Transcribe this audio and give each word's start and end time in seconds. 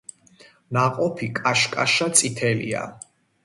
ნაყოფი 0.77 1.29
კაშკაშა 1.41 2.11
წითელია. 2.17 2.85